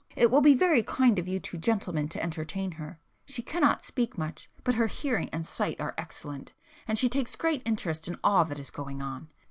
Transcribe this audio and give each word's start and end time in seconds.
It 0.15 0.31
will 0.31 0.41
be 0.41 0.55
very 0.55 0.81
kind 0.81 1.19
of 1.19 1.27
you 1.27 1.39
two 1.39 1.59
gentlemen 1.59 2.07
to 2.09 2.23
entertain 2.23 2.71
her,—she 2.71 3.43
cannot 3.43 3.83
speak 3.83 4.17
much, 4.17 4.49
but 4.63 4.73
her 4.73 4.87
hearing 4.87 5.29
and 5.29 5.45
sight 5.45 5.79
are 5.79 5.93
excellent, 5.95 6.53
and 6.87 6.97
she 6.97 7.07
takes 7.07 7.35
great 7.35 7.61
interest 7.65 8.07
in 8.07 8.17
all 8.23 8.43
that 8.45 8.57
is 8.57 8.71
going 8.71 9.03
on. 9.03 9.29